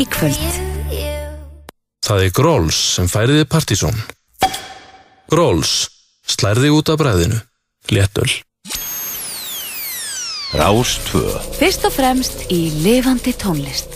[0.00, 0.58] í kvöld.
[2.00, 3.96] Það er Gróls sem færiði partysón.
[5.30, 5.90] Gróls,
[6.26, 7.40] slærði út af bræðinu.
[7.92, 8.30] Léttöl.
[10.50, 11.20] Rás 2
[11.60, 13.94] Fyrst og fremst í lifandi tónlist.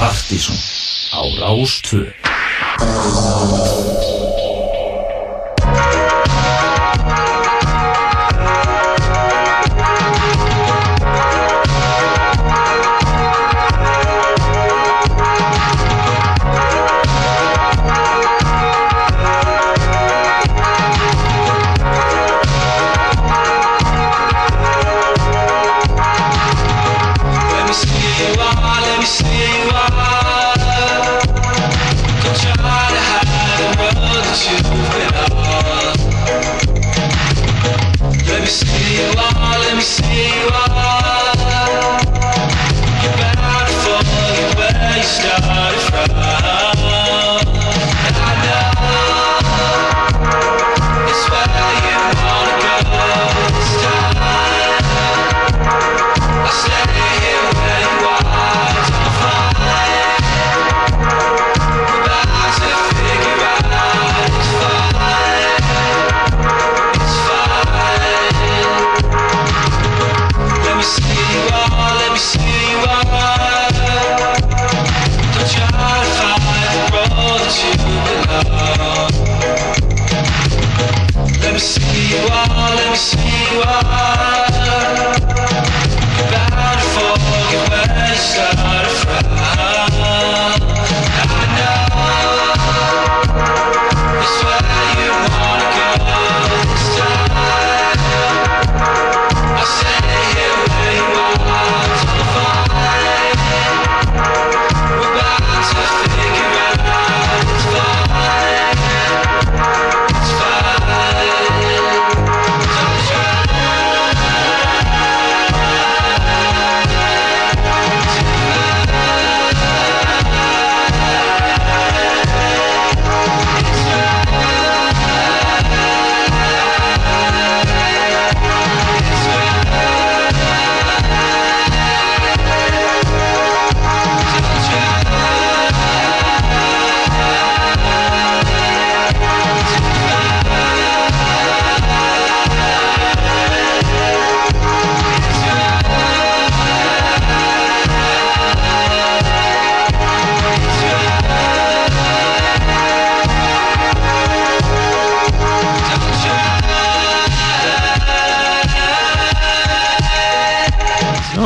[0.00, 0.58] Partíson
[1.10, 1.80] á Rás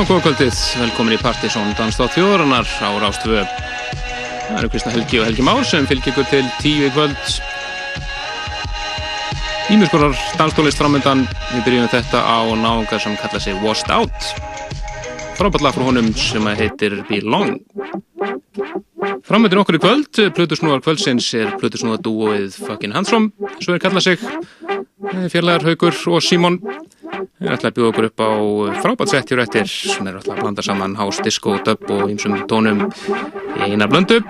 [0.05, 3.41] Já, góða kvöldið, velkomin í Partisón Danstátt þjóðarinnar á Rástvö.
[4.51, 7.31] Það eru Kristna Helgi og Helgi Már sem fylgir ykkur til tíu í kvöld.
[9.73, 14.29] Ímjöskorar danstólist framöndan, við byrjum þetta á náungar sem kalla sig Washed Out.
[15.41, 17.57] Frábært lag frá honum sem heitir Belong.
[19.25, 24.29] Framöndan okkur í kvöld, Plutusnúar kvöldsins er Plutusnúar dúoið Fucking Handsome, svo er kallað sig
[25.33, 26.61] fjarlægar Haugur og Símon.
[27.45, 28.31] Við alltaf að bjóða okkur upp á
[28.81, 32.39] frábært sett hér eftir sem er alltaf að blanda saman house, disco, dub og ýmsum
[32.49, 34.23] tónum í eina blöndu.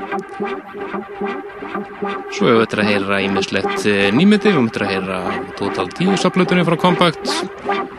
[2.35, 3.87] Svo hefur við þetta að heyra ímislegt
[4.19, 5.21] nýmyndi, við höfum þetta að heyra
[5.61, 7.31] Total 10 saplutunni frá Compact,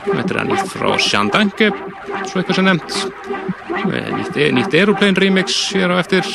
[0.04, 1.72] við þetta að nýtt frá Sean Danke,
[2.28, 3.00] svo eitthvað sem nefnt,
[4.20, 6.28] nýtt, nýtt Aeroplane remix hér á eftir,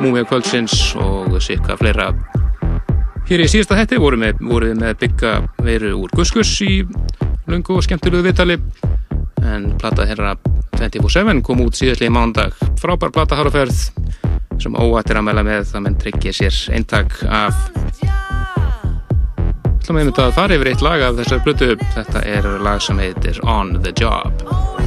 [0.00, 2.06] Múið kvöldsins og sirka fleira.
[3.28, 5.32] Hér í síðasta hætti vorum við, vorum við með bygga
[5.66, 6.80] veru úr Guskus í
[7.52, 8.58] lungu og skemmtilegu viðtali.
[9.50, 10.34] En plata herra
[10.78, 13.82] 24-7 kom út síðastlega í mándag frábær plata háraferð
[14.60, 17.56] sem óættir að mæla með það menn tryggja sér eintak af.
[19.80, 23.00] Ætlum við einmitt að fara yfir eitt lag af þessar blötu þetta er lag sem
[23.02, 24.79] heitir On The Job.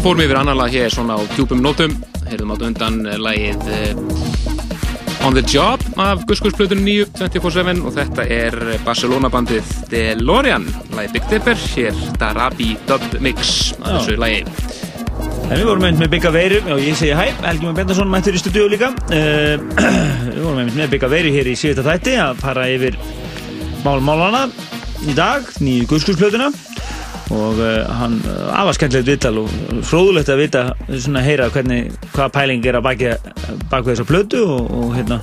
[0.00, 1.92] Þá fórum yfir annan lag hér svona á djúpum nótum.
[2.24, 8.24] Heyrðum átt undan eh, lagið eh, On the Job af Guskursplötunum 9, 24-7 og þetta
[8.24, 10.64] er Barcelona bandið DeLorean,
[10.96, 13.90] lagið Big Dipper, hér Darabi Dub Mix Já.
[13.90, 14.40] þessu lagi.
[15.50, 18.40] En við vorum einmitt með Bygga Veiru og ég segi hæ, Helgi Már Bendarsson mættur
[18.40, 19.60] í stúdíu líka uh,
[20.32, 22.96] Við vorum einmitt með Bygga Veiru hér í síðasta þætti að fara yfir
[23.84, 24.46] málmálana
[25.04, 26.48] í dag, nýju guðskursplötuna
[27.40, 28.18] og uh, hann
[28.54, 29.54] afar skemmtilegt viðtal og
[29.88, 33.14] fróðulegt að vita svona heyra hvernig, hvaða pæling er að baki,
[33.70, 35.22] baki þessa plötu og, og hérna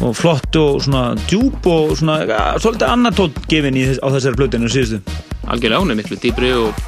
[0.00, 2.22] og flott og svona djúb og svona
[2.62, 5.02] svolítið annar tótt gefin í, á þessari plötinu síðustu.
[5.50, 6.84] Algjörlega er miklu dýbri og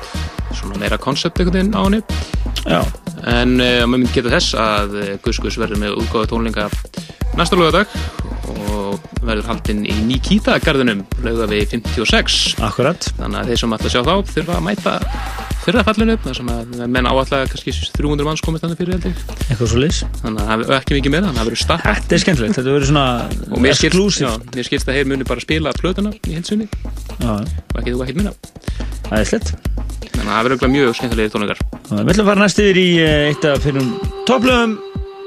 [0.57, 2.03] svona meira koncept einhvern veginn á henni.
[2.63, 2.81] Já,
[3.23, 6.67] En uh, maður myndi geta þess að uh, Guskus verður með útgáðu tónlinga
[7.39, 7.93] næsta lögadag
[8.93, 12.39] og verður haldinn í Nikita garðinum lögða við 56.
[12.69, 14.95] akkurat Þannig að þeir sem ætla að sjá þá þurfa að mæta
[15.63, 19.37] fyrra fallinu þar sem að menn áallega kannski 300 manns komist þannig fyrir heldur.
[19.47, 21.85] eitthvað svo leys Þannig að það er ekki mikið meira, þannig að það verður statt.
[21.87, 23.05] Þetta er skemmtilegt, þetta verður svona
[23.47, 26.67] Og mér skilst, að þeir muni bara spila plötuna í heilsunni
[27.23, 28.35] Já, og ekki þú ekkert minna.
[29.07, 29.55] það er slett
[30.13, 31.63] Þannig að það verður mjög skemmtilegir tónleikar.
[31.93, 33.89] Við ætlum að fara næst yfir í eh, eitt af fyrir
[34.29, 34.77] topplöfum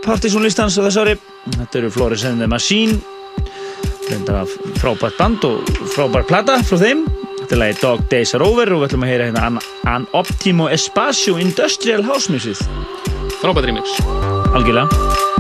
[0.05, 1.17] Partisan listans á þess ári
[1.55, 1.91] Þetta eru
[2.27, 2.99] and the Machine
[4.05, 7.05] Þetta er frábært band og frábært plata frá þeim.
[7.41, 10.09] Þetta er lagi Dog Days Are Over og við ætlum að heyra hérna An, An
[10.17, 12.61] Optimo Espacio Industrial House Music.
[13.41, 13.97] Frábært remix.
[14.55, 15.34] Algjörlega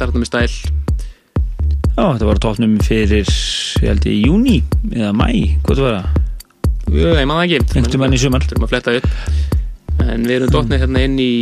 [0.00, 0.70] endar þetta með stæl.
[1.90, 4.60] Já, þetta var tóknum fyrir ég held í júni
[4.94, 5.26] eða mæ,
[5.66, 6.18] hvað var það?
[6.90, 7.58] Ég man það ekki.
[7.80, 8.46] Einhvern mann í sumar.
[8.48, 9.10] Þurfum að fletta upp.
[10.00, 11.32] En við erum dotnið hérna inn í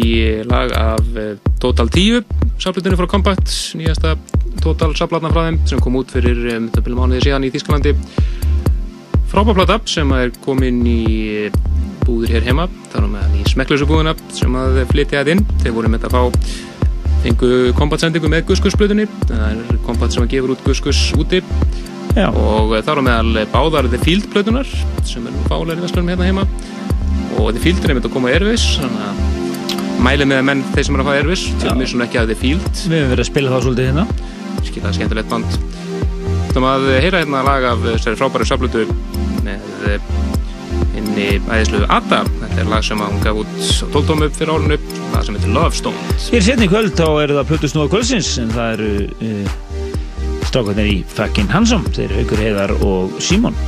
[0.48, 2.24] lag af eh, Total 10
[2.58, 4.16] Saflutunni frá Compact Nýjasta
[4.58, 7.92] Total saflatna frá þeim sem kom út fyrir um, þetta byrjum mánuði síðan í Þísklandi
[9.30, 11.04] Frábárplata sem er komin í
[11.44, 11.60] eh,
[12.02, 12.66] búður hér heima.
[12.90, 15.46] Þar á meðan í smekklösu búðuna sem að flytja þetta inn.
[15.62, 16.67] Þeir voru með að fá
[17.22, 21.42] fengu Compact sendingu með Guskus-blutunni það er Compact sem að gefur út Guskus úti.
[22.16, 24.68] Já, og þar á meðal báðar The Field plötunar
[25.06, 26.46] sem er nú fálega í vestlunum hérna heima.
[27.38, 30.86] Og The Field er einmitt að koma á Airways þannig að mæli með menn þeir
[30.88, 31.44] sem er að fá Airways.
[31.62, 32.70] Tölum við svona ekki að The Field.
[32.84, 34.06] Við hefum verið að spila það svolítið hérna.
[34.68, 35.58] Skiljaði skemmtilegt band.
[36.54, 38.86] Þannig að heyra hérna lag af þessari frábæru saflutu
[39.46, 39.68] með
[40.96, 42.24] henni æðislu Ada.
[42.40, 44.97] Þetta er lag sem hún gaf út á 12 tómu upp fyrir árunu lag
[45.28, 46.30] sem heitir Love Stones.
[46.32, 48.92] Hér setni kvöld þá eru það Plutus Nóða kvöldsins en það eru
[49.28, 49.50] uh,
[50.48, 53.58] strákarnir í Fucking Handsome þeir eru Haukur Heiðar og Símon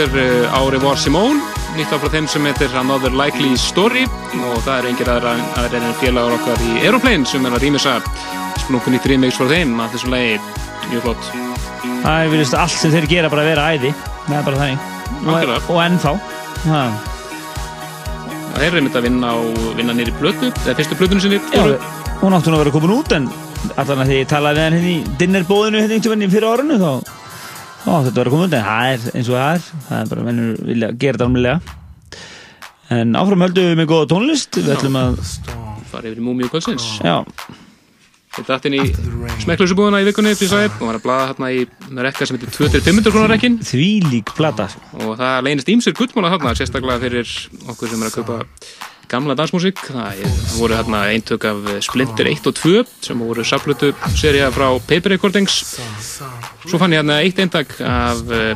[0.00, 1.42] Er uh, Ári War Simone,
[1.76, 4.06] nýtt af frá þeim sem heitir Another Likely Story
[4.38, 7.98] og það er engir aðra aðra en félagar okkar í Aeroplane sem er að rýmisa
[8.62, 10.38] splunkunni remix frá þeim að þessum lagi
[10.86, 11.28] mjög flott.
[11.84, 13.92] Það er virðist allt sem þeir gera bara að vera æði.
[14.24, 14.70] Það er bara.
[15.20, 15.60] Algjörlega.
[15.60, 16.16] Og, og ennþá.
[16.64, 16.82] Ha.
[18.56, 19.36] Það er reynd að vinna
[19.76, 21.44] vinna nýri plötu, eða fyrstu plötunum sinni.
[21.52, 21.66] Já,
[22.24, 23.28] hún átti nú að vera komin út en
[23.76, 27.09] að því ég talaði við hann hérna í dinnerbóðinu hérna einhvern veginn fyrir árunni þá
[27.80, 29.64] átti þetta að vera komin út en það er eins og það er.
[29.88, 31.76] Það er bara mennur vilja gera þetta almennilega.
[32.90, 34.60] En áfram höldum við með góða tónlist.
[34.60, 35.18] Við ætlum að
[35.90, 36.86] fara yfir í Múmiu kvöldsins.
[37.04, 37.16] já,
[38.30, 38.82] Þetta datt inn í
[39.42, 41.64] smekklausu búðuna í vikunni og var að blaða hérna í
[42.06, 44.68] rekka sem heitir 2500 krónar rekkin því lík plata.
[45.02, 47.26] Og það leynist ímsir guttmála þarna sérstaklega fyrir
[47.72, 48.38] okkur sem er að kaupa
[49.10, 53.90] gamla dansmusík það er- voru hérna eintök af Splinter 1 og 2 sem voru saplötu
[54.14, 55.80] seria frá Paper Recordings
[56.70, 58.52] svo fann ég hérna eitt eintak af uh,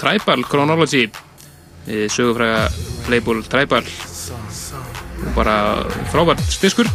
[0.00, 2.68] Tribal Chronology uh, sögufræga
[3.12, 3.84] label Tribal.
[5.20, 5.56] Og bara
[6.12, 6.88] frábært stiskur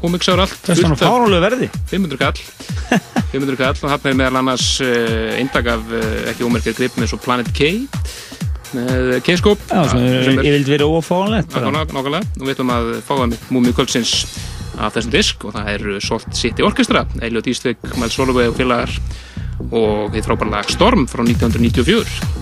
[0.00, 1.68] ómixaður allt það er svona fáránlega verði.
[1.92, 2.40] 500 kall.
[3.34, 5.96] 500 kall og hann er meðal annars uh, eindag af
[6.32, 7.74] ekki ómerkir grip með svo Planet K
[8.74, 11.72] með K-skóp já, sem ég vildi vera ófáránlegt bara.
[11.74, 14.12] nákvæmlega og við ætlum að fá það með Múmi Kvöldsins
[14.80, 18.94] af þessum disk og það er Salt City Orchestra Elliot Eastwick, Miles Holloway og félagar
[19.70, 22.39] og við frábæra lag Storm frá 1994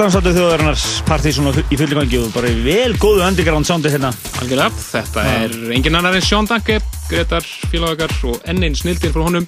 [0.00, 4.08] dansáttu þjóðarinnar partysón í fulli gangi og bara í vel góðu underground soundi hérna.
[4.40, 6.78] Algjörlega, þetta er engin annar en Sean Danke,
[7.10, 9.44] Gretar, félagar og enn einn snildin frá honum.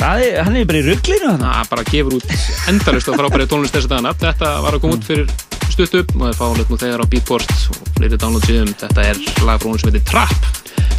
[0.00, 1.52] Það er, hann er bara í rugglinu þarna.
[1.60, 2.26] Það bara gefur út
[2.72, 4.14] endalust á frábæri tónlist þess að dagana.
[4.24, 5.36] Þetta var að koma út fyrir
[5.70, 8.74] stutt upp og það er fálut nú þegar á Beatport og fleiri download síðum.
[8.82, 10.50] Þetta er lag frá honum sem heitir Trap.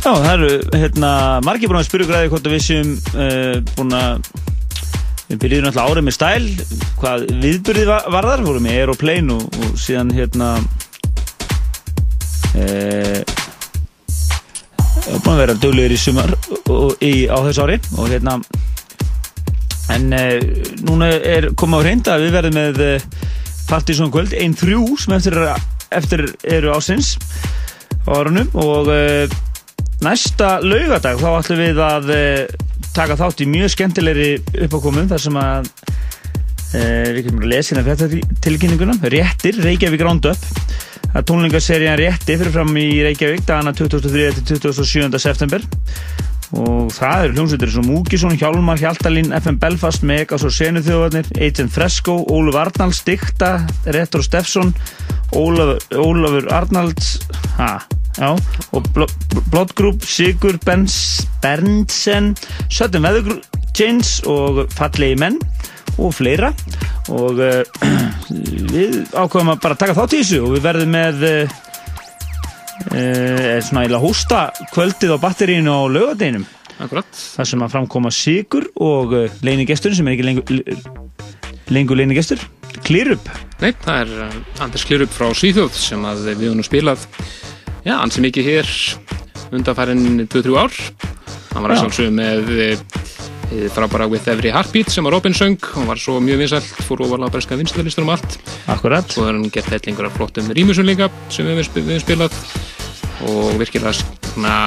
[0.04, 1.12] Já, það eru hérna,
[1.44, 4.33] margir búin að spyrja græði hvort að við séum uh, búin að
[5.34, 6.48] við byrjuðum alltaf árið með stæl
[7.02, 10.50] hvað viðbyrðið var, varðar vorum með Aeroplane og, og síðan hérna
[12.54, 13.22] uh,
[15.24, 16.36] búin að vera döglegir í sumar
[16.70, 18.38] og, í, á þessu ári og hérna
[19.94, 20.38] en uh,
[20.86, 23.08] núna er komið á hreint að við verðum með uh,
[23.64, 25.40] Partizón kvöld, einn þrjú sem eftir,
[25.96, 27.16] eftir eru ásins
[28.06, 29.26] á árunum og uh,
[30.04, 32.63] næsta laugadag þá ætlum við að uh,
[32.96, 34.30] taka þátt í mjög skemmtilegri
[34.68, 40.50] uppákomum þar sem að uh, við kemur að lesa hérna fjartatilkynninguna Réttir, Reykjavík Roundup
[41.14, 44.30] það er tónlingarserían Rétti fyrir fram í Reykjavík dagana 23.
[44.42, 45.20] til 27.
[45.22, 45.66] september
[46.54, 52.20] og það eru hljómsveitir sem Múkisson, Hjálmar, Hjaltalín, FM Belfast, Megas og Senuþjóðarnir, Agent Fresco,
[52.30, 53.56] Óluf Arnalds, Dikta,
[53.96, 54.74] Retro Steffsson,
[55.34, 57.16] Ólafur Arnalds,
[57.58, 57.80] ha,
[58.20, 58.36] já,
[58.70, 58.92] og
[59.52, 62.34] Blood Group, Sigur Berndsen,
[62.70, 63.40] Sudden Weather
[63.74, 65.40] Chains og Fallegi Menn
[65.98, 66.54] og fleira.
[67.14, 67.62] Og uh,
[68.74, 71.56] við ákveðum að bara taka þátt í þessu og við verðum með uh,
[72.94, 76.46] uh, svona eða hústa kvöldið á batterínu á lögadeginum
[76.82, 77.08] Akkurat.
[77.14, 79.14] þar sem að framkoma Sigur og
[79.46, 80.62] leinigestur sem er ekki lengur,
[81.70, 82.42] lengur leinigestur
[82.84, 83.30] Klírup
[83.62, 87.06] Nei, það er Anders Klírup frá Svíþjóð sem að við höfum nú spilað
[87.86, 88.74] já, ansi mikið hér
[89.60, 90.78] undanfærin 2-3 ár.
[91.54, 91.82] Hann var að Já.
[91.84, 95.60] sjálfsögum með eh, frábæra With Every Heartbeat sem var Robin söng.
[95.78, 98.40] Og var svo mjög vinsælt fór ofalega breska vinstalistur um allt.
[98.68, 99.10] Akkurat.
[99.14, 102.40] Svo er hann gert hellingur af flottum rýmusum líka sem við höfum spilað
[103.30, 104.58] og virkilega svona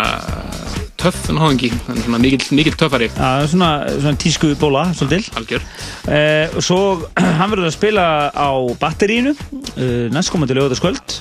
[1.07, 3.07] töff en er svona mikill töffari.
[3.15, 5.23] Já, svona, svona tísku bóla, svolítil.
[5.39, 5.63] Algjör.
[6.11, 6.79] Eh, og svo
[7.39, 8.51] hann verður að spila á
[8.81, 11.19] batterínu uh, næstkomandi lögataskvöld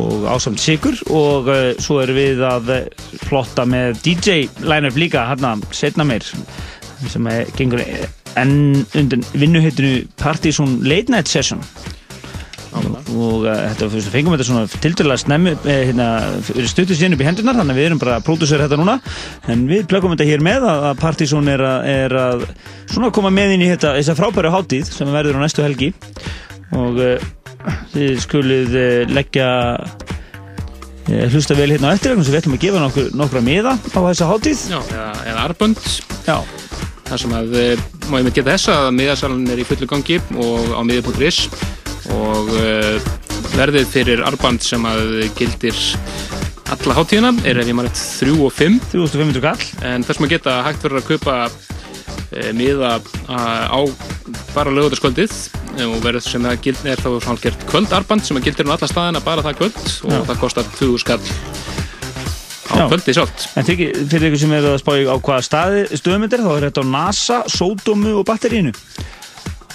[0.00, 0.96] og ásamt sigur.
[1.12, 6.24] Og uh, svo erum við að eh, plotta með DJ line-up líka hérna setna meir
[7.12, 7.82] sem er, gengur
[8.38, 11.60] enn undir vinnuheitinu Partizón Late Night Session
[12.72, 16.06] og uh, þetta fyrst, fengum þetta svona tildulega snemmi eh, hérna,
[16.70, 18.96] stuttu síðan upp í hendunar þannig að við erum bara að pródusera þetta núna.
[19.52, 22.46] En við plöggum þetta hér með að, að Partizón er, er að
[22.86, 25.92] svona koma með inn í þetta, þessa frábæru hátíð sem verður á næstu helgi.
[26.78, 27.28] Og uh,
[27.92, 28.78] þið skulið
[29.12, 29.50] leggja
[31.32, 34.30] hlusta vel hérna á eftir sem við ætlum að gefa nokkur, nokkra miða á þessa
[34.30, 34.64] hátíð.
[34.70, 35.80] Já, eða, arbönd
[36.22, 36.38] Já,
[37.08, 40.18] þar sem að eh, má ég með geta þess að miðasalun er í fullu gangi
[40.38, 41.40] og á miði.is
[42.10, 42.96] og uh,
[43.54, 45.76] verðið fyrir arband sem að gildir
[46.72, 49.66] alla hátíðina er ef ég maður 3 og 5 3500 kall.
[49.84, 52.96] En þess maður geta hægt verið að kaupa uh, miða
[53.28, 53.80] á
[54.54, 55.36] bara lögutaskvöldið
[55.86, 59.22] og verð sem það gild, er þá hálfgert kvöldarband sem að gildir um alla staðina
[59.24, 59.80] bara það kvöld.
[60.08, 60.20] Og Já.
[60.30, 61.22] það kostar 20 skall
[62.72, 62.84] á Já.
[62.88, 63.48] kvöldið sjálft.
[63.56, 66.84] En fyrir, fyrir ykkur sem er að spá á hvaða staði stöðmyndir þá er þetta
[66.84, 68.72] á NASA, Sódómu og batterínu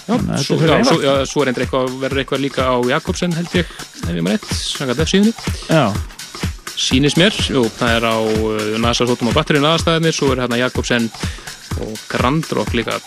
[0.07, 3.73] svo, er já, svo, já, svo er eitthvað, verður eitthvað líka á Jakobsen held ég,
[4.05, 5.33] ef ég maður rétt, sangat F-síðunni.
[6.77, 10.59] Sýnis mér, jú, það er á uh, NASA Sotum og batterinu aðstæðinir, svo er hérna
[10.61, 11.09] Jakobsen
[11.81, 12.97] og Grand Rock líka,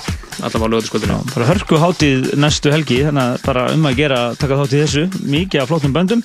[0.42, 1.18] allavega á lögðaskvöldinu.
[1.34, 5.05] bara hörku hátíð næstu helgi þannig að bara um að gera taka þátt í þessu
[5.24, 6.24] mikið af flottum böndum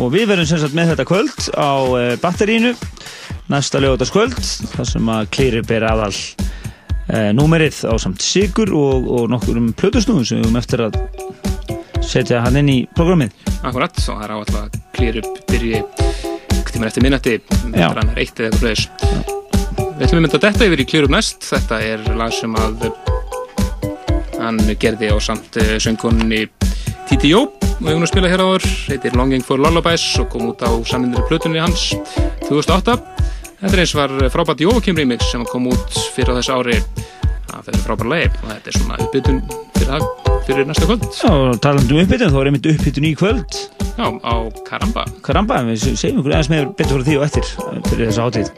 [0.00, 2.74] og við verðum sem sagt með þetta kvöld á uh, batterínu
[3.52, 4.38] næsta lögutaskvöld
[4.74, 6.63] þar sem að klýri ber aðal uh,
[7.08, 10.96] númerið á samt sigur og, og nokkur um plötusnúðum sem við höfum eftir að
[12.04, 13.34] setja hann inn í programmið
[13.64, 15.84] Akkurat, og það er á alltaf að klýra upp byrji
[16.74, 17.40] tímar eftir
[17.74, 17.88] Já.
[17.94, 18.88] hann er eitt eða eitthvað fleis.
[19.94, 22.88] Við ætlum að mynda þetta yfir í klýra upp næst, þetta er lag sem að
[24.40, 26.48] hann gerði á samt söngkonunni
[27.08, 30.50] Titi Jó og við höfum að spila hér áður, heitir Longing for Lullabies og kom
[30.50, 31.92] út á samindir plötunni hans
[32.48, 32.98] 2008.
[33.64, 36.76] Þetta er eins var frábært Jóvakim remix sem kom út fyrir á þessu ári
[37.56, 39.38] af þessu frábæra lagi og þetta er svona uppbytun
[39.78, 40.04] fyrir,
[40.44, 41.04] fyrir næsta kvöld.
[41.30, 43.48] og talandi um uppbytun þá er einmitt uppbytun í kvöld
[43.94, 44.34] Já, á
[44.68, 45.02] Karamba.
[45.24, 47.44] Karamba, við segjum ykkur eins með betur fyrir því og eftir
[47.88, 48.48] fyrir þessa hátíð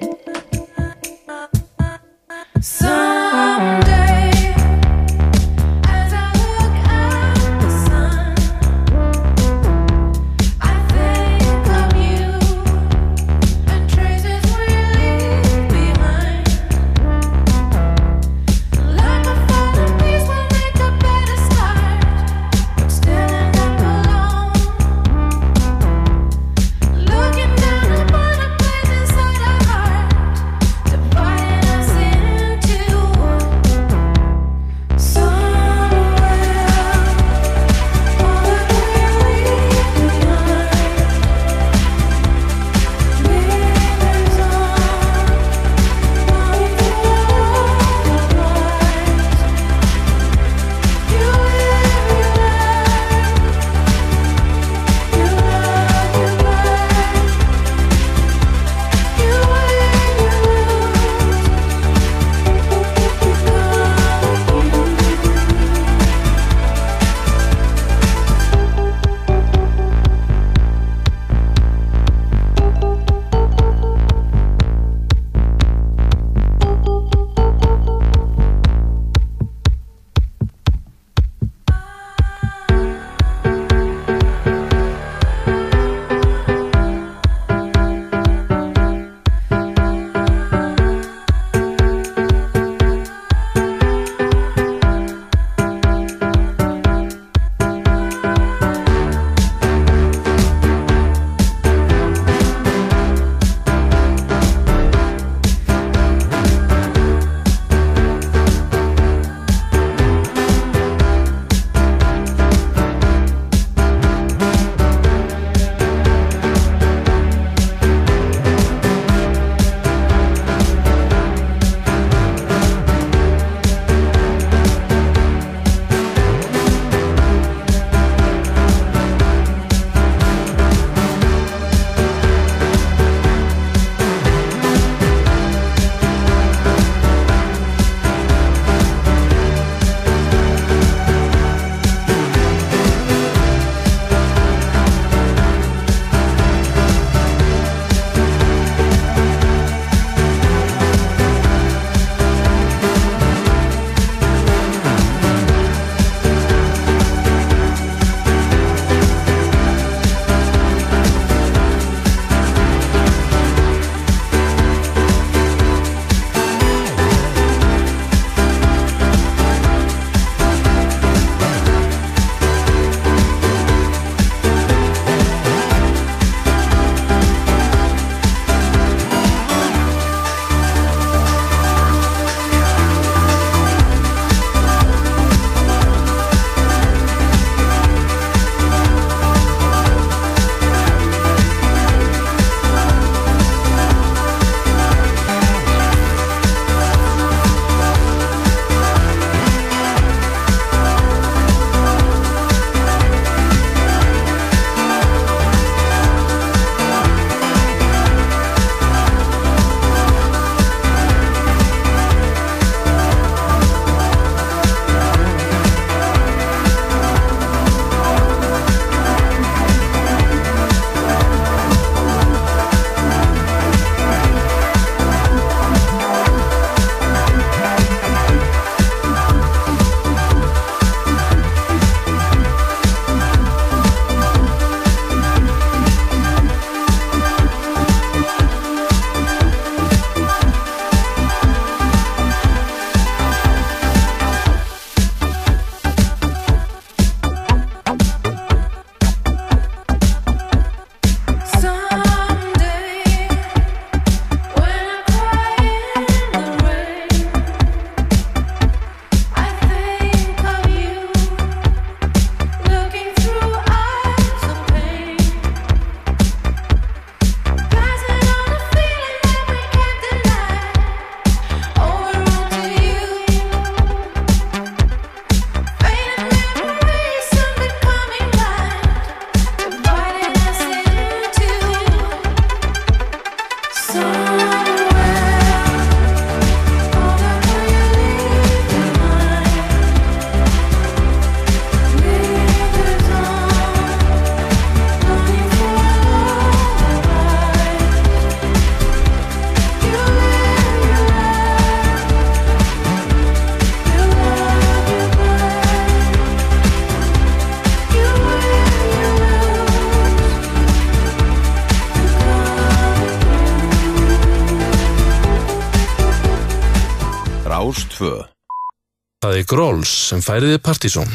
[319.46, 321.06] Gróls sem færiði Partíson.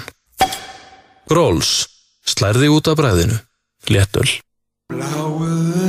[1.28, 1.72] Gróls,
[2.24, 3.36] slærði út af bræðinu.
[3.92, 4.30] Léttöl.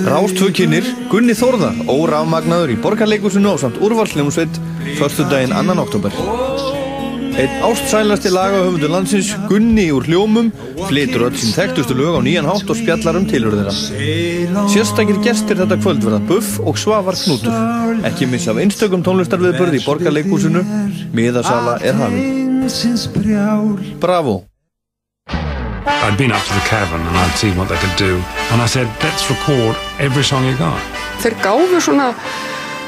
[0.07, 4.59] Rástvö kynir Gunni Þórðar, órafmagnaður í borgarleikusinu á samt úrvalsljómsveit,
[4.99, 5.76] förstu daginn 2.
[5.84, 6.18] oktober.
[7.32, 10.51] Einn ástsælasti lagahöfundur landsins, Gunni úr hljómum,
[10.88, 13.72] flytur öll sín þekktustu lög á nýjan hátt og spjallar um tilhörðina.
[14.72, 17.82] Sérstakir gestir þetta kvöld verða Buff og Svavar Knútur.
[18.03, 20.62] Ekki missa af einstökum tónlistarviðbörði í borgarleikusinu,
[21.14, 22.57] miðasala er hafin.
[24.03, 24.42] Bravo!
[26.03, 28.20] I'd been up to the cavern and I'd seen what they could do.
[28.50, 30.82] And I said, let's record every song you got.
[31.22, 32.09] Þeir gáfu svona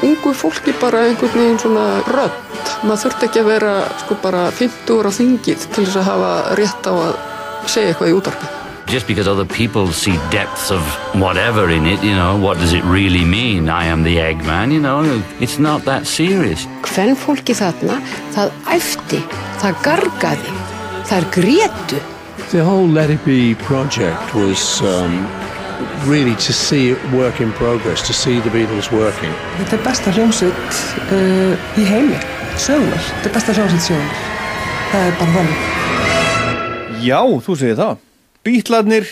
[0.03, 2.35] ungu fólki bara einhvern veginn svona rödd.
[2.83, 6.35] Maður þurfti ekki að vera sko bara 50 ára á þingið til þess að hafa
[6.59, 7.17] rétt á að
[7.71, 8.54] segja eitthvað í útarpi.
[8.87, 10.81] Just because other people see depths of
[11.19, 13.67] whatever in it, you know, what does it really mean?
[13.67, 16.67] I am the Eggman, you know, it's not that serious.
[16.85, 17.97] Hvenn fólki þarna,
[18.35, 19.23] það æfti,
[19.63, 20.53] það gargaði,
[21.09, 22.03] það grétu.
[22.51, 25.25] The whole Let It Be project was um,
[26.05, 29.33] really to see it work in progress, to see the Beatles working.
[29.57, 32.21] Þetta er besta hljómsveit uh, í heimi,
[32.53, 33.01] sögunar.
[33.01, 34.25] Þetta er besta hljómsveit sögunar.
[34.93, 36.99] Það er bara þannig.
[37.01, 38.03] Já, þú segir það.
[38.45, 39.07] Bítlarnir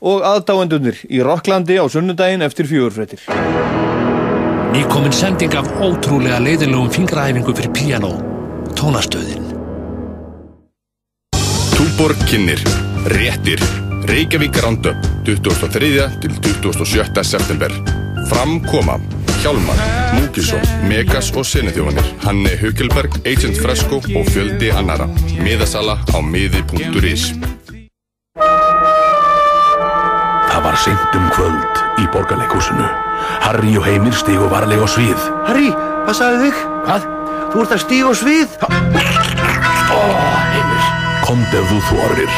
[0.00, 3.26] og aðdáendunir í Rocklandi á sunnudaginn eftir fjögurfréttir.
[4.72, 8.14] Nýkomin sending af ótrúlega leiðilegum fingraæfingu fyrir piano,
[8.76, 9.44] tónastöðin.
[11.76, 12.62] Túborg kynir
[13.12, 13.60] Réttir
[14.08, 16.08] Reykjavík Roundup 23.
[16.22, 17.24] til 27.
[17.24, 17.72] september
[18.30, 18.96] Fram koma
[19.42, 19.82] Hjálmar,
[20.16, 25.10] Múkisson, Megas og Senethjófanir Hanni Haukelberg, Agent Fresco og fjöldi annara
[25.44, 27.30] Miðasala á miði.is
[30.76, 32.84] var seint um kvöld í borgarleikúsinu.
[33.40, 35.22] Harry og Heimir stígu varlega á svið.
[35.48, 35.70] Harry,
[36.04, 36.58] hvað sagði þig?
[36.84, 37.06] Hvað?
[37.52, 38.58] Þú ert að stíga á svið?
[39.96, 40.02] Ó,
[40.52, 40.90] Heimir.
[41.24, 42.36] Komd ef þú þorir.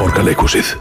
[0.00, 0.72] Borgarleikúsið.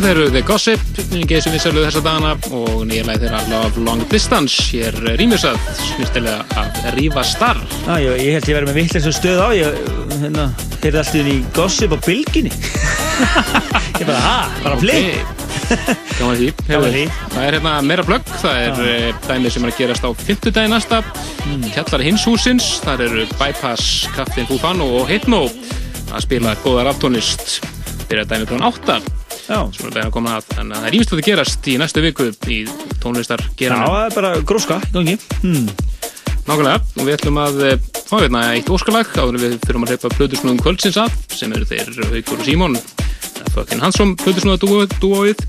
[0.00, 0.84] Þetta eru The Gossip,
[1.28, 4.62] geysum við sérlega þessa dagana og nýjarlega þeirra Love Long Distance.
[4.70, 7.60] Hér rýmisað snýstilega af Rífa Starr.
[7.84, 9.76] Já, ég, ég held ég verið með vittlega stöð á, ég
[10.22, 10.46] hérna,
[10.80, 12.54] heyrði alltaf í gossip á bylginni.
[14.00, 15.44] ég bara, ha, bara flip.
[16.16, 16.50] Gaman því.
[16.64, 17.04] Gaman því.
[17.36, 20.58] Það er hérna meira plögg, það er uh, dæmið sem er að gerast á 50
[20.62, 21.04] dagi næsta.
[21.44, 21.70] Mm.
[21.76, 25.44] Kjallar hins húsins, þar eru Bypass, Captain Fufano og Hypno
[26.08, 27.58] að spila góða raftónist
[28.06, 29.19] fyrir að dæmið klón 8.
[29.50, 29.60] Já.
[29.74, 32.58] Sem er að koma að, en það er ímest að gerast í næstu viku í
[33.02, 33.90] tónlistar Já, geranum.
[33.90, 35.16] það er bara gróska í gangi.
[35.42, 35.66] Hmm.
[36.46, 40.10] Nákvæmlega, og við ætlum að eh, fá hérna eitt óskalag áður við þurfum að hleypa
[40.16, 42.78] plötusnúðum kvöldsins af sem eru þeir Haukur og Símon
[43.54, 45.42] Fökkin Hansson, plötusnúða dúóið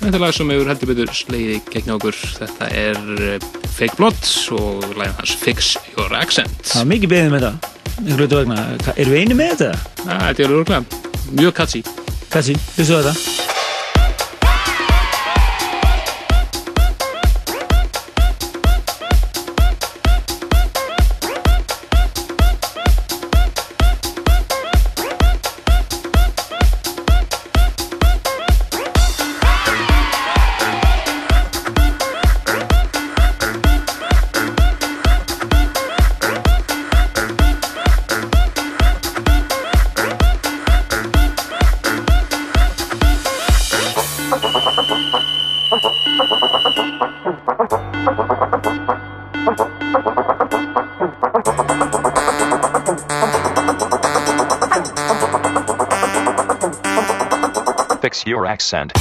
[0.00, 4.16] Þetta er lag sem hefur heldur betur sleiði gegn okkur Þetta er eh, Fake Blood
[4.56, 8.94] og lagin hans Fix Your Accent Það var mikið beðið með þetta.
[8.96, 9.96] Erum við einu með þetta?
[10.06, 10.84] Ja, Þetta er örgulega
[11.36, 11.84] mjög catchy
[12.30, 13.14] Catchy, hlustu þetta.
[13.14, 13.59] Fix your
[58.60, 58.92] accent.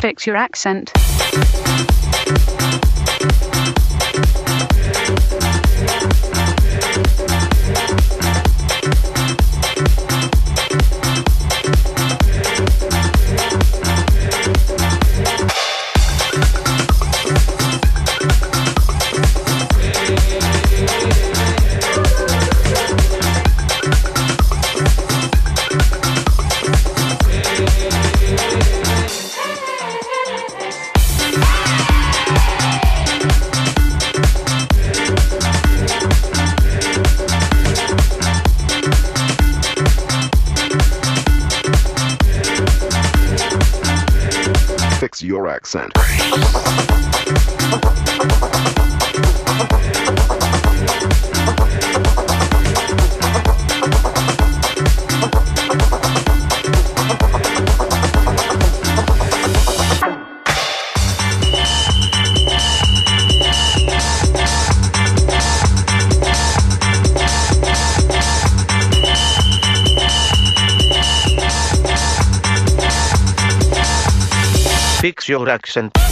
[0.00, 0.92] Fix your accent.
[75.70, 76.09] Fix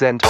[0.00, 0.22] accent.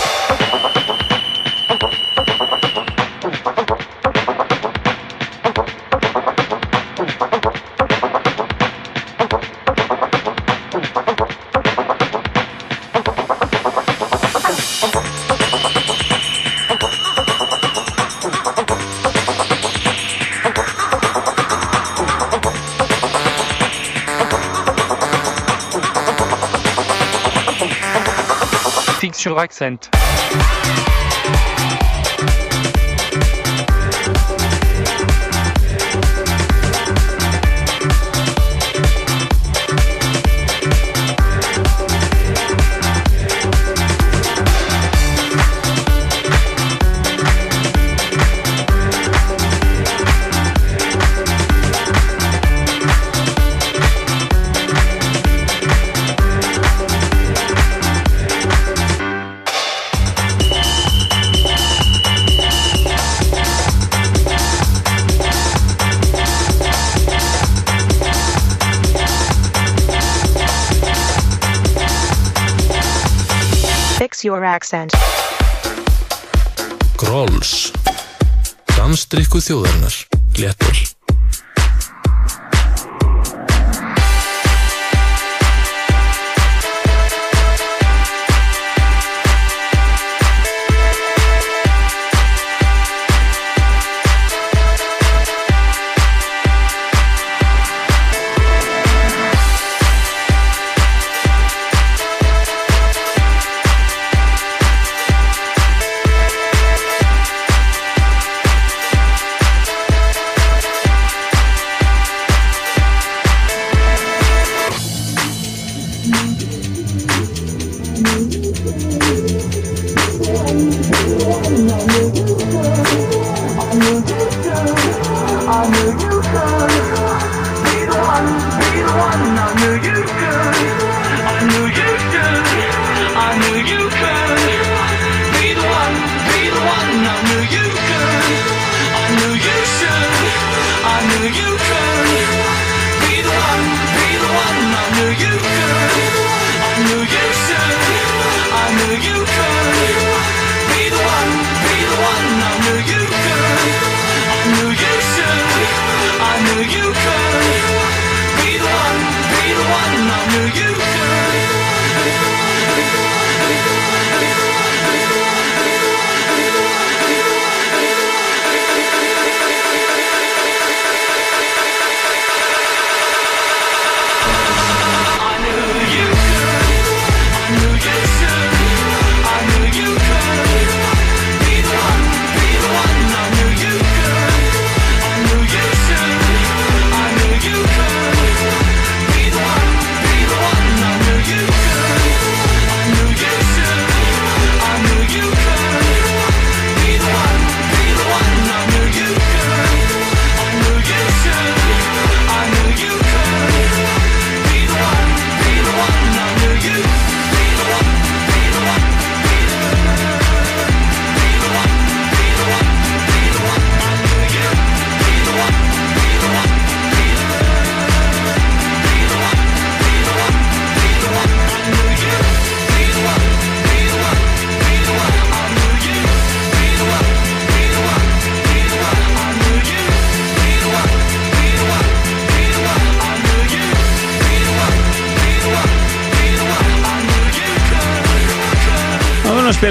[28.98, 29.88] Fix your accent.
[74.48, 74.96] Accent.
[76.96, 77.72] Grolls.
[78.76, 79.94] Dansdrykku þjóðarinnar.
[80.38, 80.87] Léttöl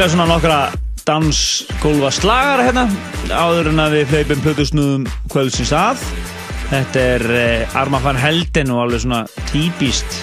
[0.08, 0.58] spila svona nokkra
[1.04, 2.84] dansgólfa slagara hérna
[3.28, 6.06] áður en að við hleypum plötusnúðum kvöldsins að.
[6.70, 10.22] Þetta er eh, Arma van Helden og alveg svona típist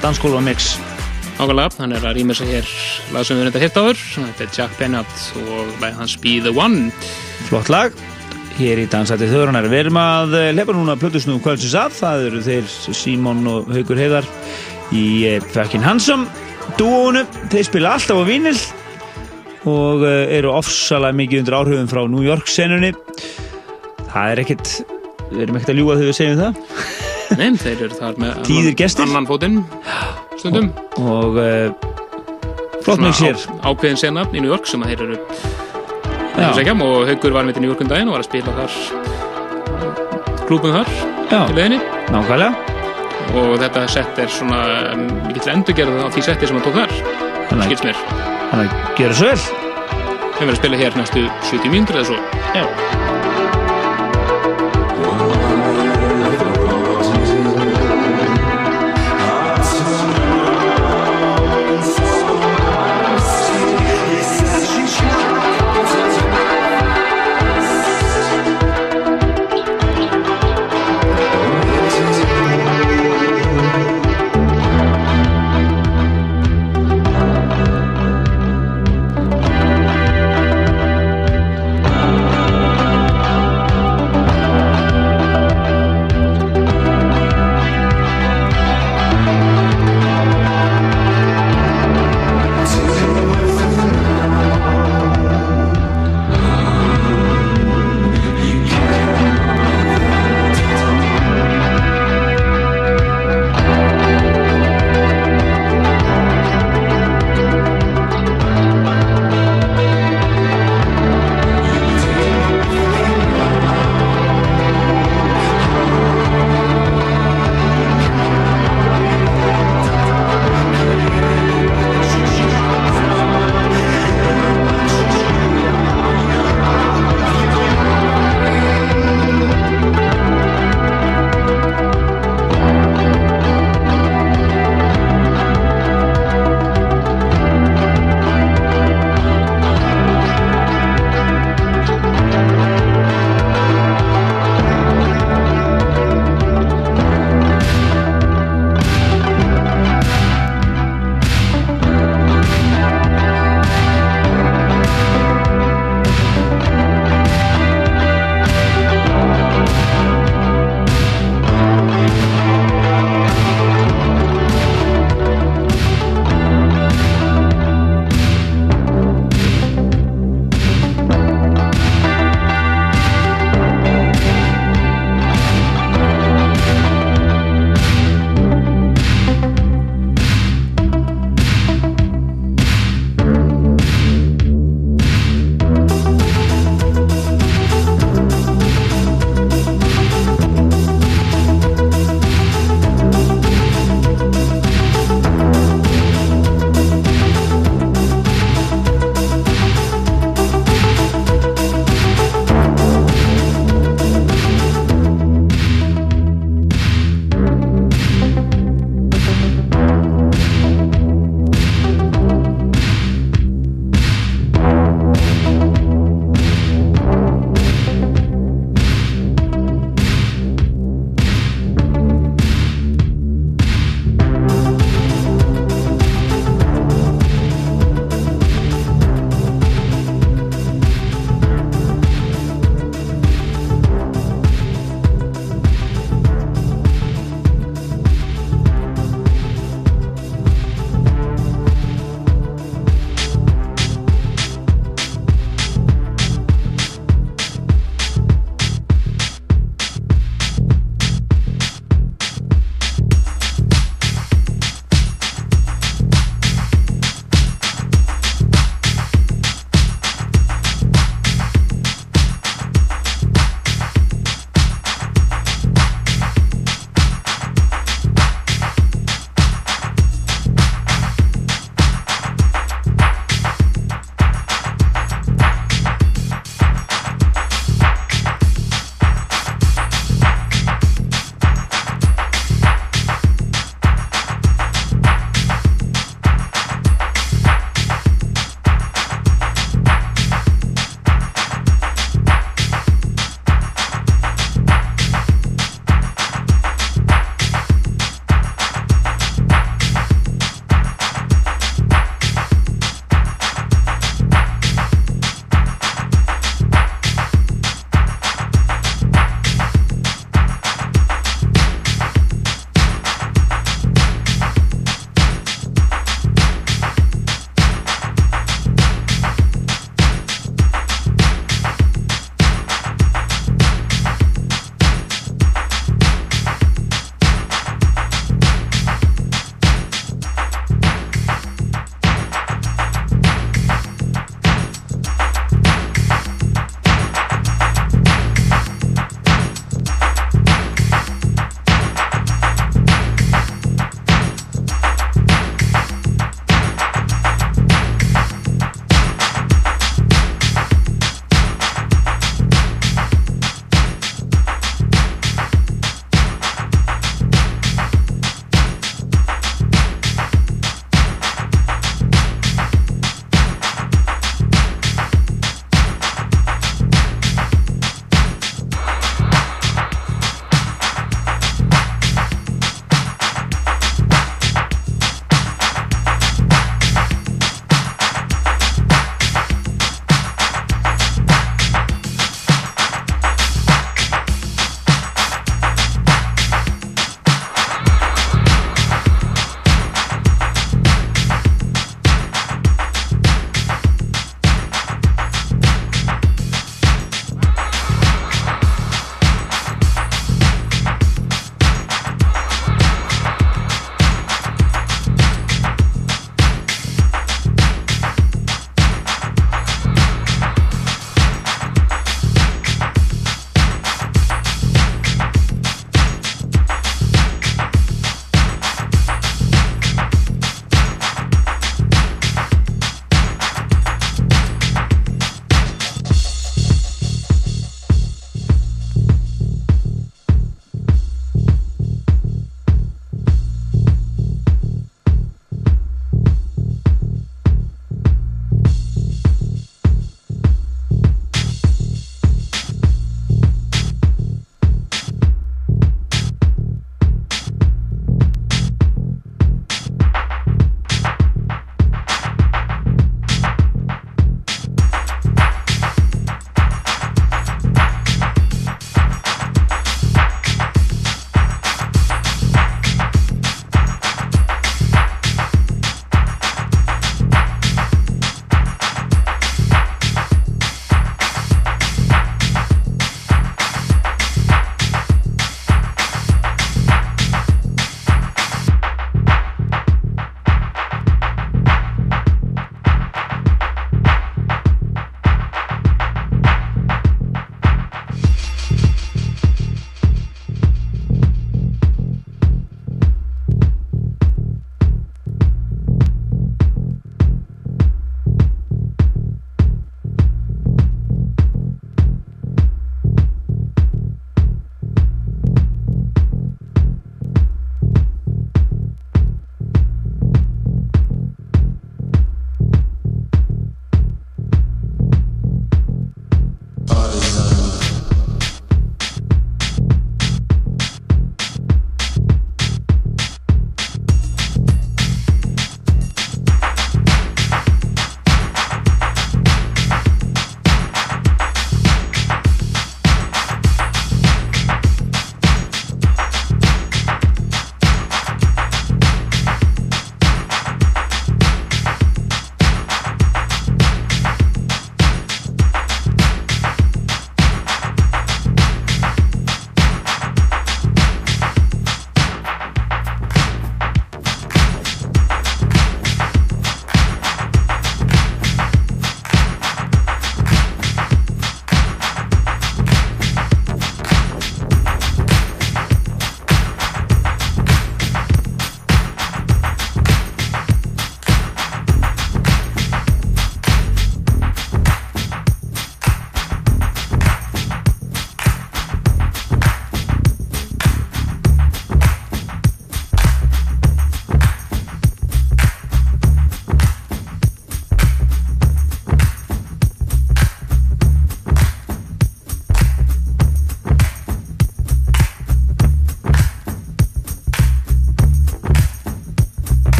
[0.00, 0.70] dansgólfa mix
[1.36, 2.72] Ákvæmlega, hann er að rýma sig hér
[3.12, 4.00] lag sem við reynda hitt áður.
[4.16, 6.88] Þetta er Jack Bennett og lag hans Be The One.
[7.50, 8.02] Flott lag.
[8.56, 12.00] Hér í Dansætti þjóðrunar Við erum að eh, hleypa núna plötusnúðum kvöldsins að.
[12.00, 14.34] Það eru þeir Símon og Haugur Heiðar
[14.88, 16.46] í eh, Fucking Handsome
[16.76, 18.58] dúónu, þeir spila alltaf á vínil
[19.68, 22.94] og eh, eru ofsalega mikið undir áhrifum frá New York senunni.
[24.08, 24.72] Það er ekkert
[25.28, 26.52] við erum ekkert að ljúga þegar við segjum það.
[27.38, 29.04] Nei, þeir eru þar með Tíðir gestir.
[29.04, 29.58] annan fótinn
[30.38, 30.70] stundum.
[31.02, 31.68] Og uh,
[32.86, 35.20] flott mjög sér á, ákveðin sena í New York sem að þeir eru
[36.56, 38.72] segjum og Haugur var með til New York um daginn og var að spila þar
[40.48, 40.92] klúbum þar
[41.28, 41.40] Já.
[41.44, 41.80] í leiðinni.
[42.14, 42.52] Nákvæmlega.
[43.36, 44.62] Og þetta sett er svona
[44.94, 46.92] um, mikill endurgerð á því setti sem hann tók þar.
[47.66, 48.04] Skilst mér.
[48.48, 49.57] Þannig að gera svo vel
[50.38, 52.18] Verðum að spila hér næstu 70 mínútur eða svo.
[52.54, 53.07] Já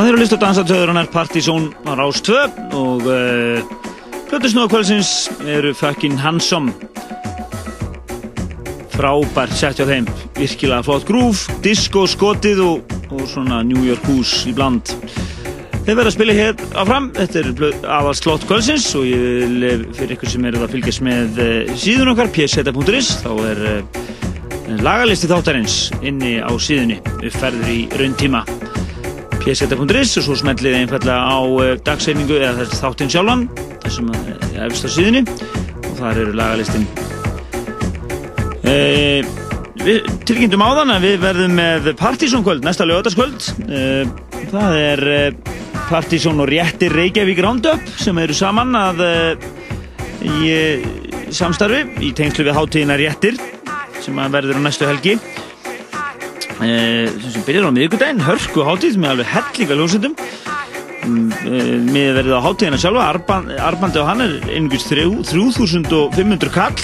[0.00, 2.36] Þeir eru að lista dansatöðurinnar Partizón á Rás 2
[2.72, 3.58] og uh,
[4.30, 5.10] Plötusnúða kvöldsins
[5.44, 6.72] eru fucking handsome.
[8.94, 10.08] Frábært sett hjá þeim.
[10.38, 14.88] Virkilega flott grúf, disco skotið og, og svona New York hús í bland.
[15.84, 17.52] Þeir verða að spila hér áfram, þetta er
[17.98, 21.76] aðal slott kvöldsins og ég vil eh, fyrir ykkur sem eru að fylgjast með uh,
[21.76, 24.02] síðun okkar pseta.is þá er uh,
[24.80, 27.02] lagalisti þáttarins inni á síðunni.
[27.20, 28.46] Uppferður í raun tíma
[29.54, 33.46] pseta.is og svo smellið einfallega á uh, dagseiningu eða þáttinn sjálfan
[33.84, 35.22] þessum er efst á síðunni.
[35.90, 36.88] Og þar eru lagalistin.
[38.64, 39.38] Uh,
[39.80, 44.10] Við tilkynntum á þann að við verðum með partysónkvöld næsta lögataskvöld uh,
[44.50, 45.04] það er
[45.88, 49.00] partysón og réttir Reykjavík Roundup sem eru saman að
[50.20, 50.52] í
[51.32, 53.40] samstarfi í tengslu við hátíðina réttir
[54.04, 55.16] sem verður á næstu helgi
[56.60, 60.16] sem byrjar á miðugudaginn, hörku hátíð með alveg hellinga ljósundum
[61.08, 66.76] með verið á hátíðina sjálfa Arband, Arbandi og hann er einhvers 3500 kall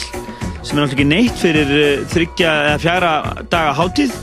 [0.64, 1.68] sem er náttúrulega ekki neitt fyrir
[2.10, 3.12] þryggja eða fjara
[3.52, 4.16] daga hátíð.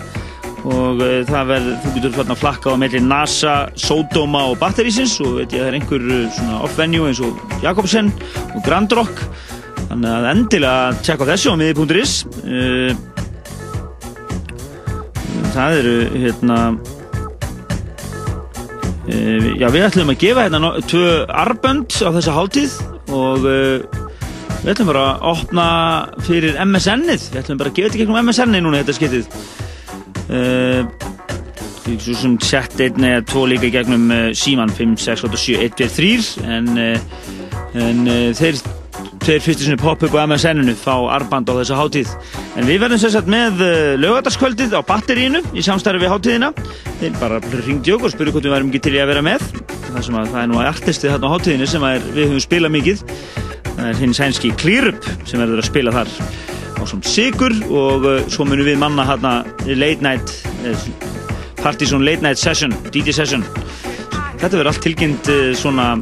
[0.64, 5.56] Og það verður, þú getur þarna flakka á melli NASA, Sodoma og Batterísins og veit
[5.56, 6.06] ég að það er einhver
[6.38, 8.12] svona off-venue eins og Jakobsen
[8.56, 9.26] og Grand Rock.
[9.90, 12.16] Þannig að endilega tjekka á þessu á miði.is
[15.54, 16.58] það eru hérna
[19.08, 21.08] uh, já við ætlum að gefa hérna tvö
[21.44, 22.74] arbönd á þessa háltíð
[23.14, 23.78] og uh,
[24.64, 25.68] við ætlum bara að opna
[26.26, 29.26] fyrir MSN-ið við ætlum bara að gefa þetta gegnum MSN-ið núna þetta skiptið.
[30.34, 30.82] Uh,
[31.84, 34.08] svo sem sett einn eða tvo líka gegnum
[34.40, 36.70] síman 5, 6, 8, 7, 1, 2, 3 en,
[37.84, 38.00] en
[38.40, 38.62] þeir
[39.24, 42.10] tveir fyrstu sinni pop-up á MSN-inu fá arband á þessa hátíð.
[42.60, 46.50] En við verðum sérstaklega með lögataskvöldið á batterínu í samstarfi við hátíðina.
[47.00, 49.46] Þeir bara ringdi okkur og spurði hvort við værum ekki til í að vera með.
[49.86, 53.06] Það að það er nú artistið þarna á hátíðinu sem er, við höfum spilað mikið.
[53.70, 56.12] Það er hinn sænski Clearup sem verður að spila þar
[56.76, 59.34] á som Sigur og uh, svo munum við manna hérna
[59.72, 60.36] late night
[60.68, 60.88] uh,
[61.64, 63.46] Partizón late night session DJ session.
[64.42, 65.94] Þetta verður allt uh, svona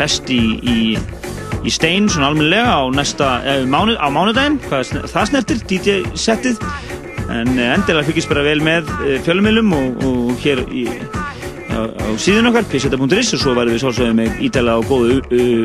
[0.00, 0.78] fest í, í
[1.66, 6.60] í stein svona almennilega á næsta eh, mánu, á mánudaginn, hvað það snertir DJ-settið
[7.32, 10.86] en eh, endilega fyrkist bara vel með eh, fjölumilum og, og hér í,
[11.72, 15.22] á, á síðun okkar pseta.is og svo varum við svolsögum með ítala og góðu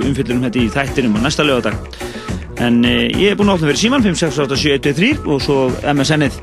[0.08, 1.78] umfyllunum þetta í þættinum á næsta lögadag
[2.62, 5.62] en eh, ég er búinn að opna fyrir síman 5687123 og svo
[5.94, 6.38] MSN-ið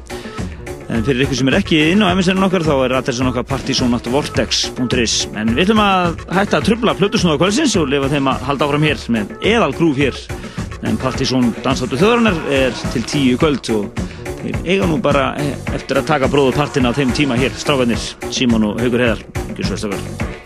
[0.89, 5.17] en fyrir ykkur sem er ekki inn á MSN okkar þá er adressan okkar partysónatvortex.is
[5.37, 8.87] en við ætlum að hætta að trubla plötusnóða kvælsins og lifa þeim að halda áfram
[8.89, 10.23] hér með eðal grúf hér.
[10.87, 14.03] En partysón dansáttu þjóðarinnar er til tíu kvöld og
[14.65, 15.33] eiga nú bara
[15.75, 20.38] eftir að taka bróðupartin á þeim tíma hér strágarnir Símon og Haugur Heðar ekki svo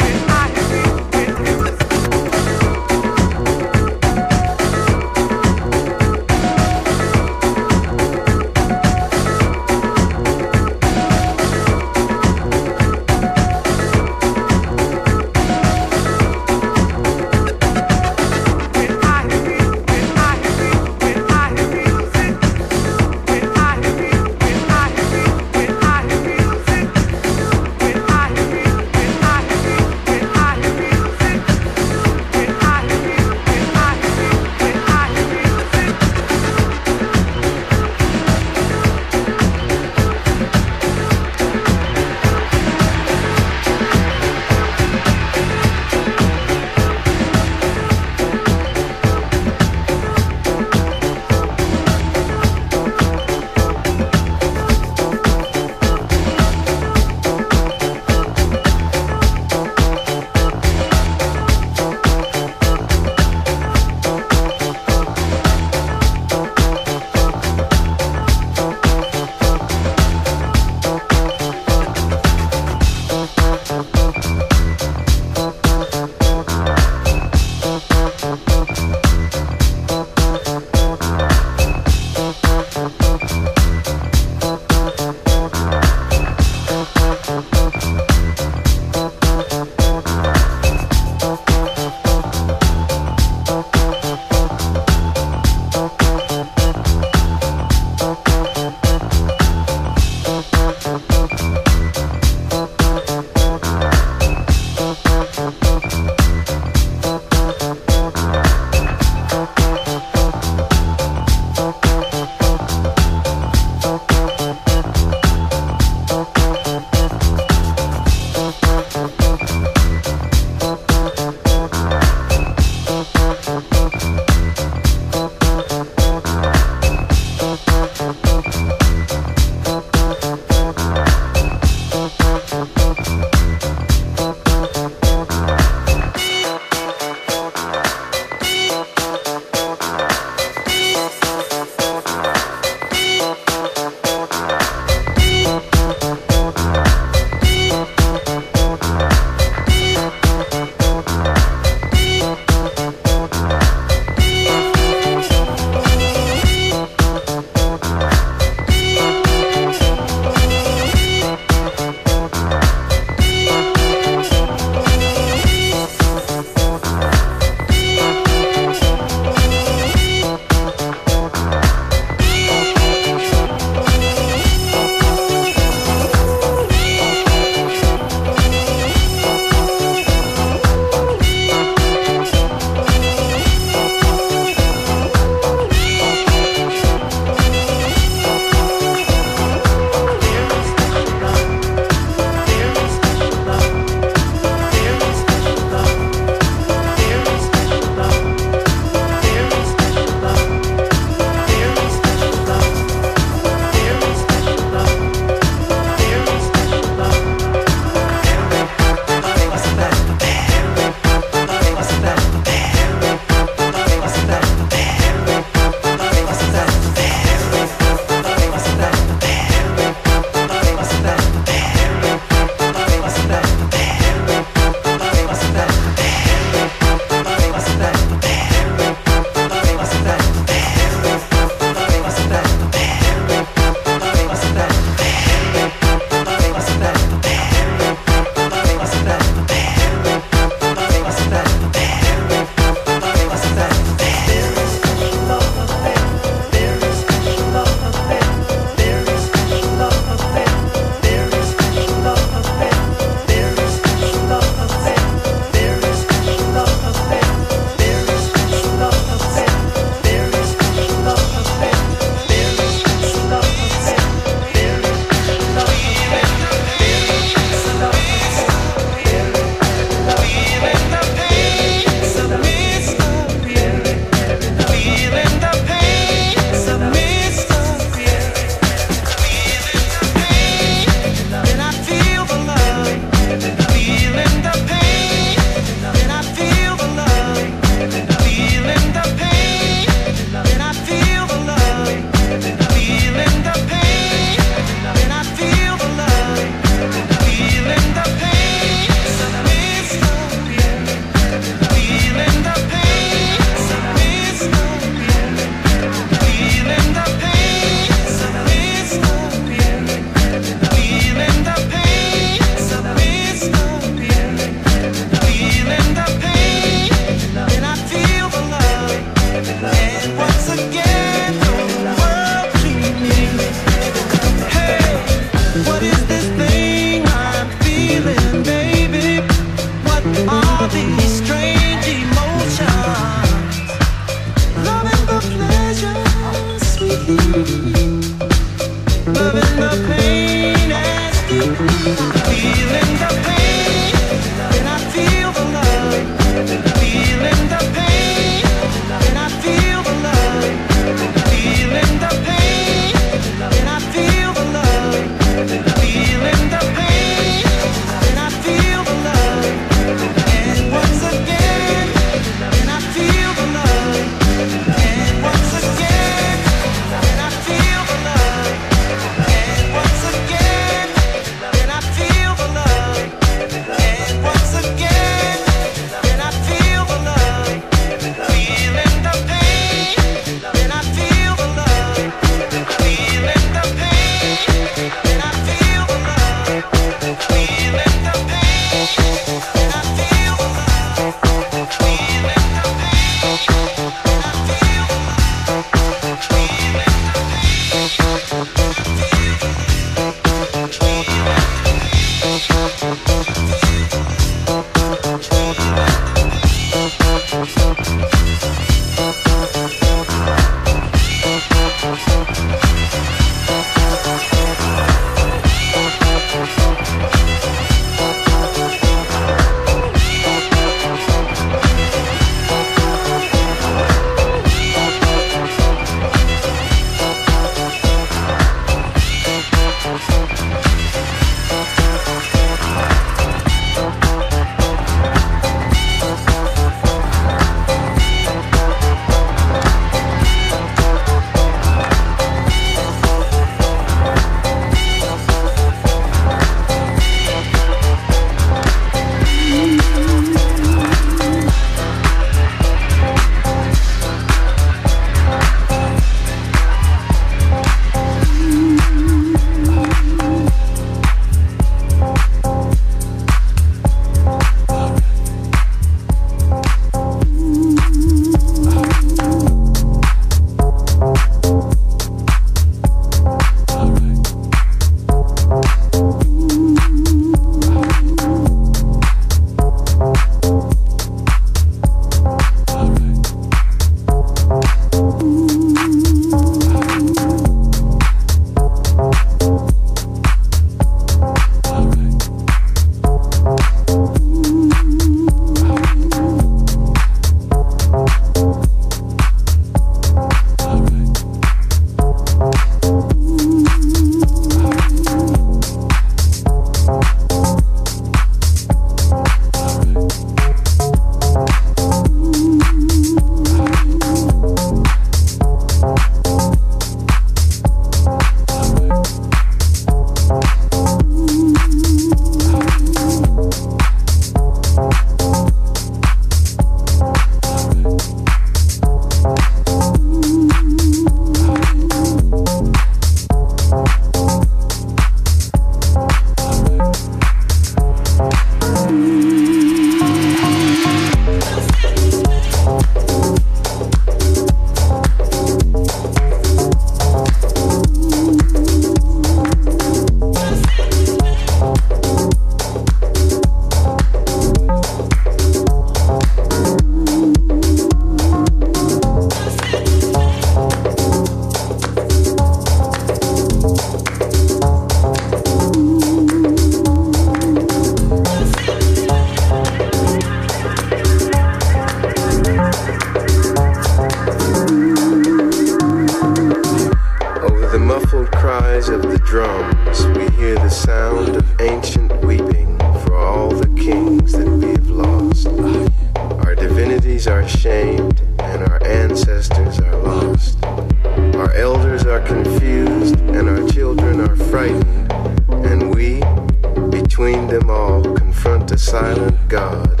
[597.52, 600.00] them all confront a silent God,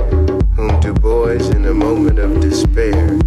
[0.56, 3.18] whom Du Bois, in a moment of despair,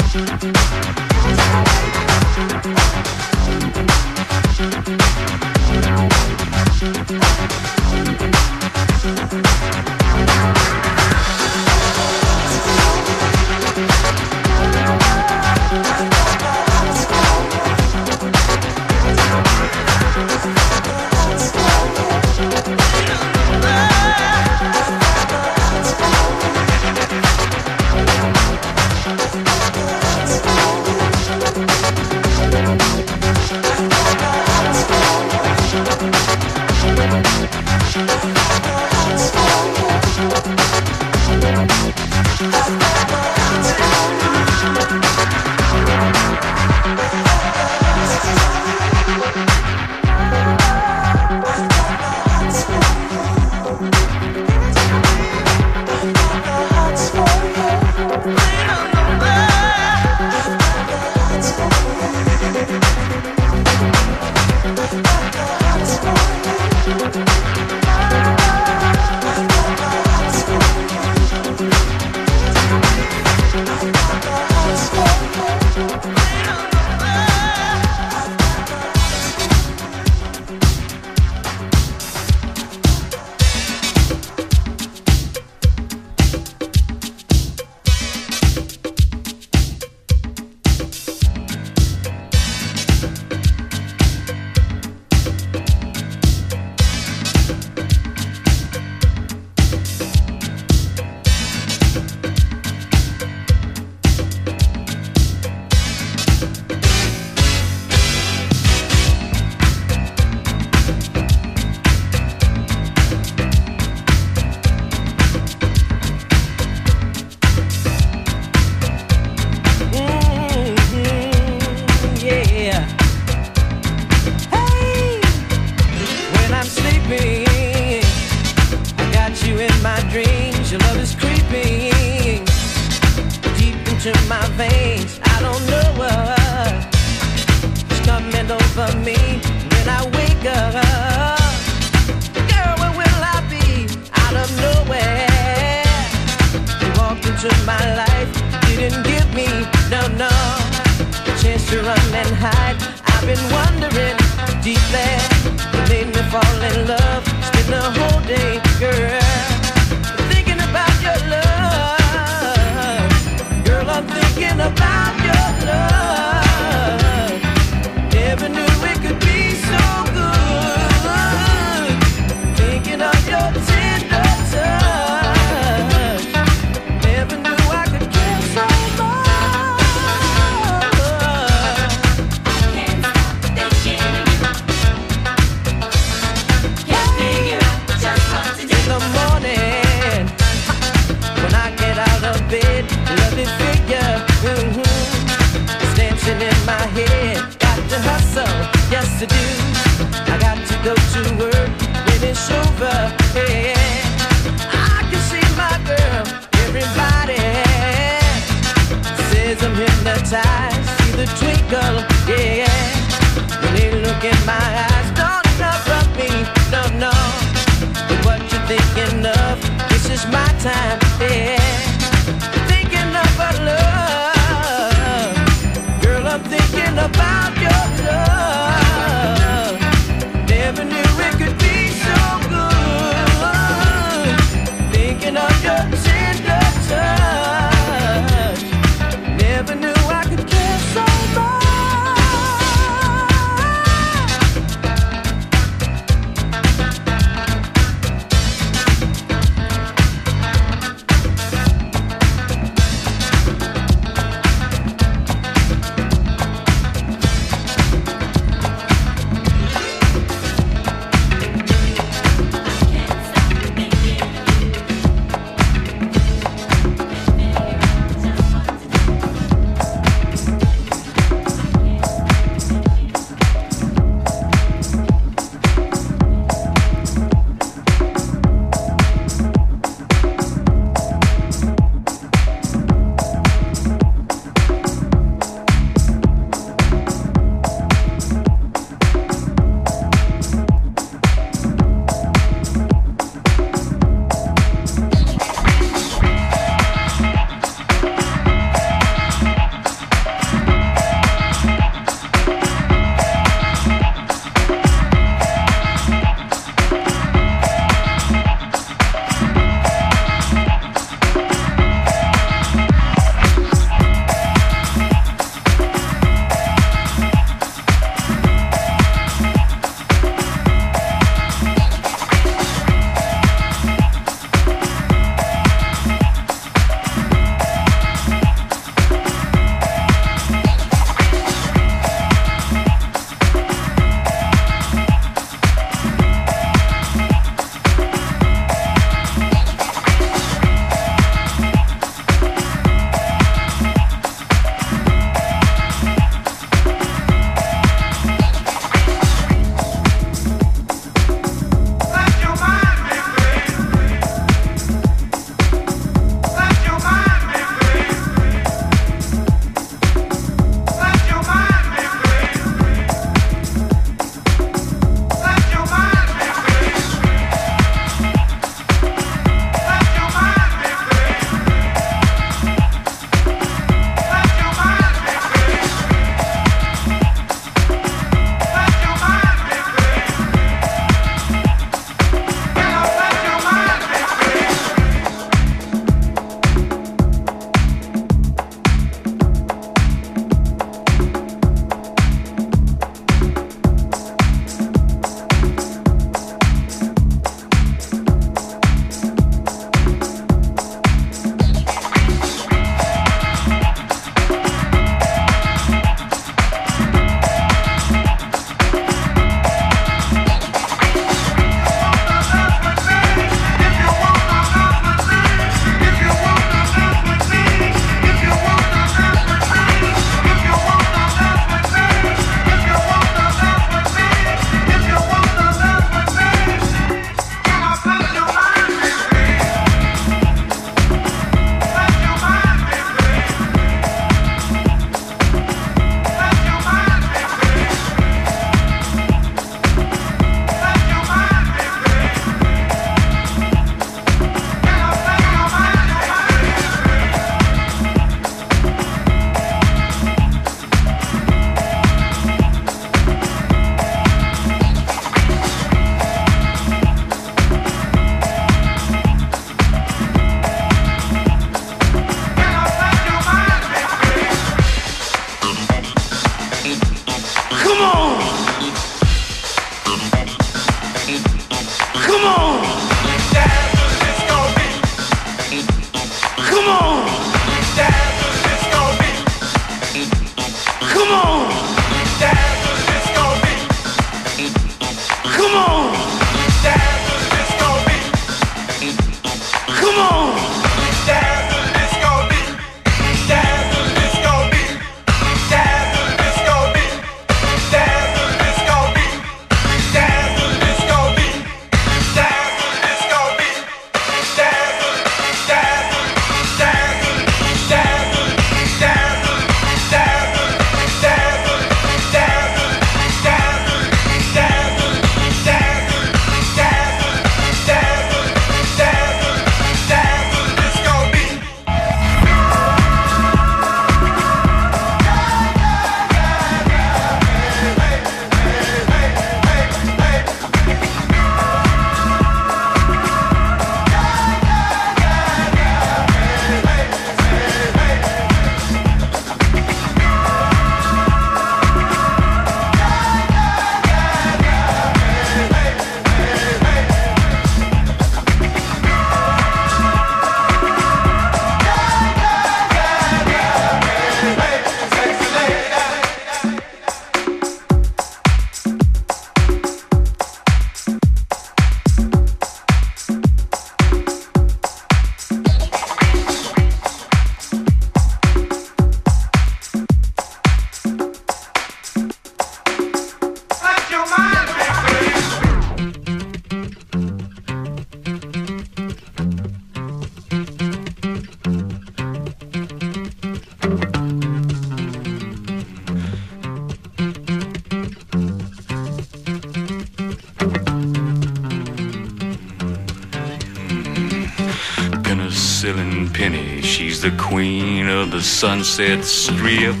[597.30, 599.98] the queen of the Sunset Strip.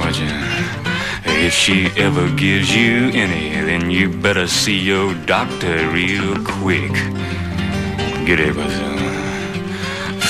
[0.00, 0.18] Watch.
[1.24, 6.92] If she ever gives you any, then you better see your doctor real quick.
[8.26, 8.54] Get it,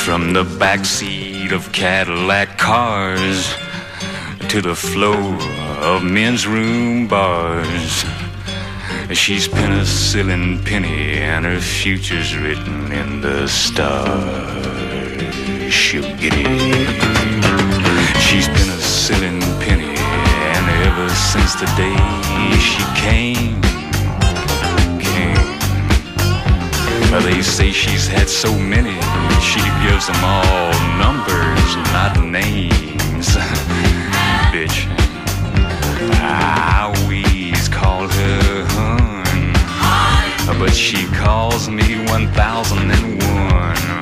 [0.04, 3.54] From the backseat of Cadillac cars
[4.50, 5.32] to the floor
[5.80, 8.04] of men's room bars.
[9.14, 14.57] She's penicillin penny, and her future's written in the stars.
[15.88, 16.46] She'll get it.
[18.20, 21.96] She's penicillin penny, and ever since the day
[22.60, 23.58] she came,
[25.00, 25.48] came.
[27.10, 29.00] Well, they say she's had so many,
[29.40, 33.28] she gives them all numbers, not names.
[34.52, 34.86] Bitch,
[36.20, 43.97] I always called her hun, but she calls me 1001.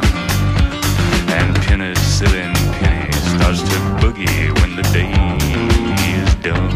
[1.66, 5.10] Penicillin penny starts to boogie when the day
[6.14, 6.75] is done.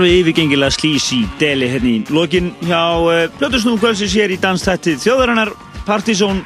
[0.00, 5.02] Alveg yfirgengilega slís í deli hérna í lokin hjá uh, Plötusnúm kvöldsins hér í danstættið
[5.02, 5.50] þjóðarinnar
[5.84, 6.40] Partizón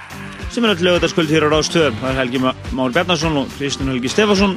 [0.51, 1.95] sem er öll lögutaskvöld hér á Rástöð.
[2.01, 4.57] Það er Helgi Már Bjarnarsson og Kristján Helgi Stefansson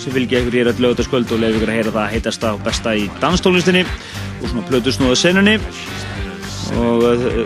[0.00, 2.94] sem fylgja ykkur hér öll lögutaskvöld og leiður ykkur að heyra það heitasta og besta
[2.96, 5.58] í danstónlistinni og svona Plötusnúða senunni
[6.80, 7.44] og uh,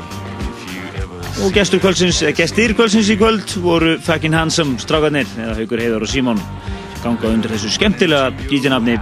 [1.43, 6.07] og gestur kvöldsins, eða gestir kvöldsins í kvöld voru Fucking Handsome strákarnir eða Haugur Heiðar
[6.07, 6.43] og Símón
[7.03, 8.95] ganga undir þessu skemmtilega DJ-nafni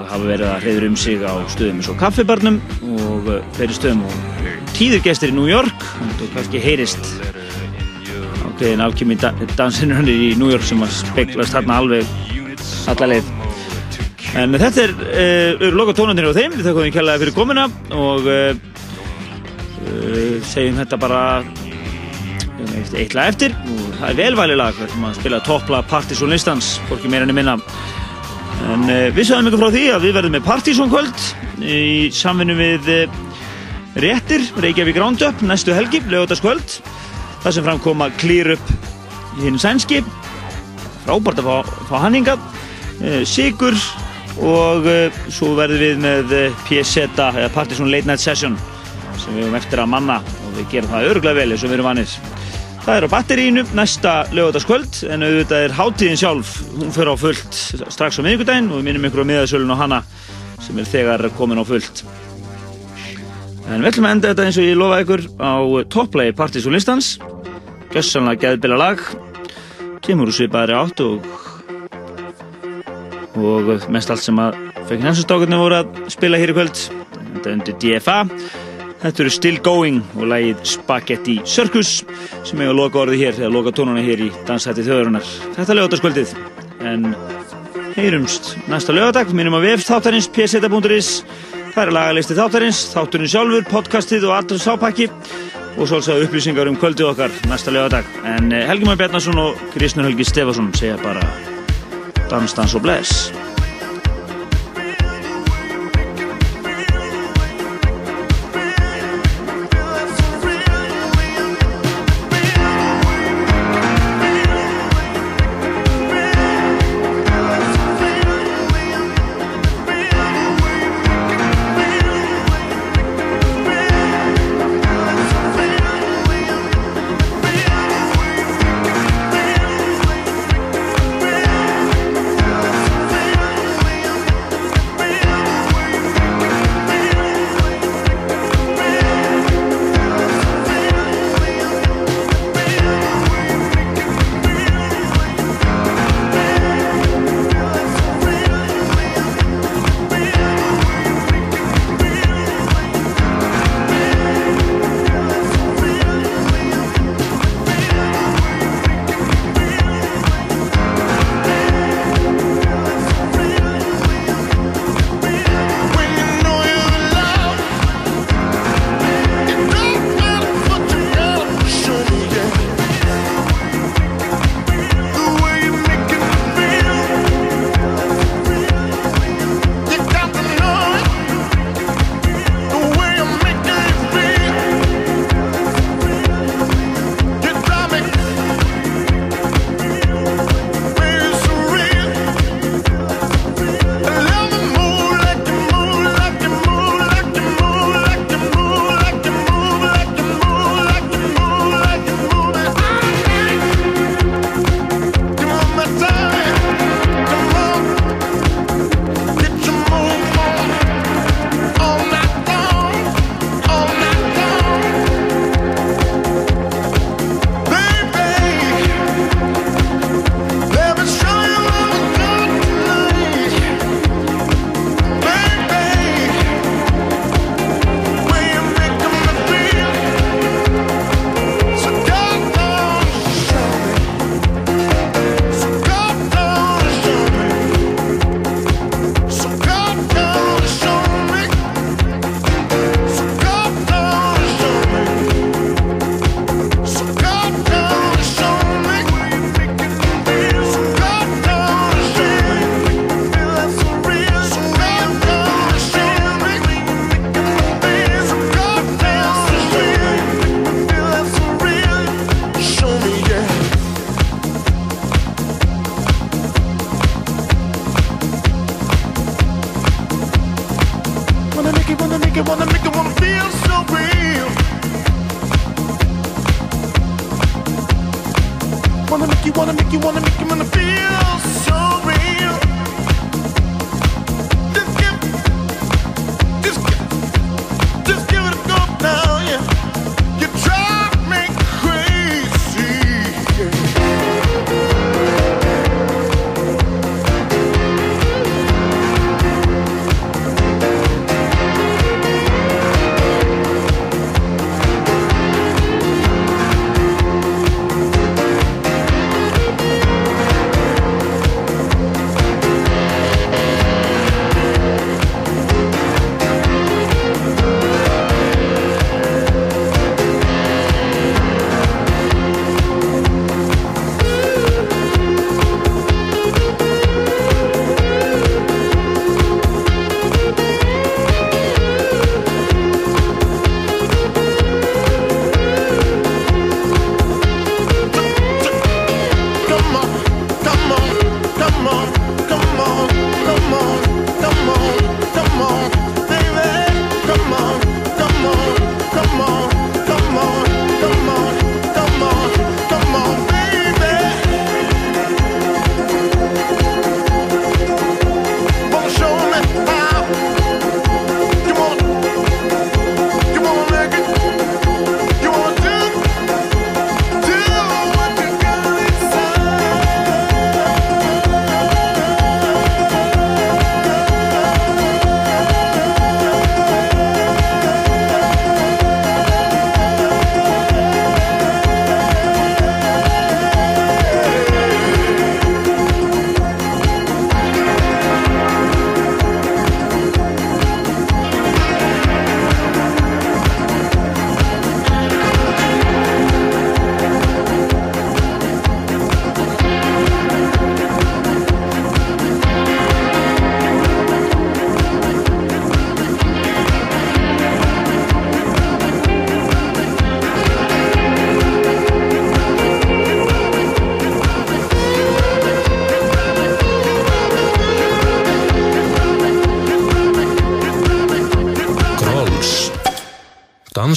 [0.00, 2.60] og hafa verið að hreyður um sig á stöðum eins og kaffibarnum
[2.96, 5.86] og uh, fleiri stöðum og tíður gestir í New York.
[6.20, 7.10] Og kannski heyrist
[8.46, 9.18] ákveðin afkjömi
[9.56, 12.14] dansinu hann í New York sem að speklast þarna alveg
[12.92, 13.34] alla leið.
[14.36, 16.56] En þetta er, uh, eru loka tónandir á þeim.
[16.58, 18.50] Við þakkum við kjallaði fyrir komuna og uh,
[19.86, 21.22] uh, segjum þetta bara
[22.96, 23.54] eitt, lag eftir.
[23.64, 27.36] Og það er velvæli lag við ætlum að spila toppla Partizón listans fólki meira enn
[27.36, 27.56] minna
[28.64, 31.24] en uh, við sagðum ykkur frá því að við verðum með Partizón kvöld
[31.62, 31.80] í
[32.14, 33.18] samvinnu við uh,
[34.02, 36.78] Réttir, Reykjavík Roundup næstu helgi, lögutaskvöld
[37.44, 38.72] það sem framkoma Clear Up
[39.36, 40.02] í hinn sænski
[41.04, 43.76] frábært að fá, fá hann hingað uh, Sigur
[44.36, 44.84] og
[45.32, 46.32] svo verðum við með
[46.66, 48.58] PSZ eða Partizón Late Night Session
[49.16, 51.78] sem við höfum eftir að manna og við gerum það öruglega vel eins og við
[51.78, 52.18] erum vanir.
[52.86, 57.56] Það er á batterínu næsta lögadaskvöld en auðvitað er hátíðin sjálf, hún fyrir á fullt
[57.90, 59.98] strax á miðugudaginn og við minnum ykkur á miðasölun og hana
[60.62, 62.04] sem er þegar komin á fullt.
[63.66, 65.54] En við ætlum að enda þetta eins og ég lofa ykkur á
[65.96, 67.08] topplagi Partizón listans,
[67.90, 69.02] gössanlega geðbila lag,
[70.06, 71.26] kemur úr svipaðri átt og,
[73.34, 76.86] og mest allt sem að fekkin hensastákarnir voru að spila hér í kvöld,
[77.34, 78.20] þetta undir DFA.
[79.02, 81.98] Þetta eru Still Going og lægið Spaghetti Circus
[82.46, 85.32] sem hefur loka orðið hér, eða loka tónuna hér í Dansætti þjóðarinnar.
[85.56, 86.32] Þetta er lögataskvöldið,
[86.92, 87.10] en
[87.96, 91.10] heyrumst næsta lögadag, minnum að vefst þáttarins pseta.is,
[91.74, 95.10] það er lagalisti þáttarins, þátturinn sjálfur, podcastið og allur sápakki
[95.76, 98.08] og svolítið upplýsingar um kvöldið okkar næsta lögadag.
[98.24, 101.24] En eh, Helgi Már Bjarnason og Kristnur Helgi Stefason segja bara
[102.30, 103.28] dans, dans og bless.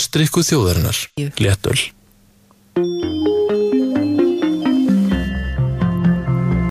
[0.09, 0.97] Grolls Dansdrykku þjóðarinnar
[1.37, 1.77] Léttöl